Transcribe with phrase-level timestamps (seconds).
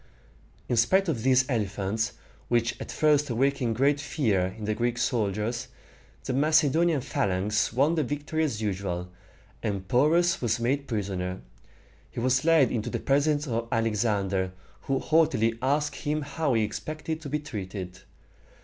[0.67, 2.13] In spite of these elephants,
[2.47, 5.67] which at first awakened great fear in the Greek soldiers,
[6.23, 9.09] the Macedonian phalanx won the victory as usual,
[9.61, 11.41] and Porus was made prisoner.
[12.09, 14.53] He was led into the presence of Alexander,
[14.85, 17.99] who haughtily asked him how he expected to be treated.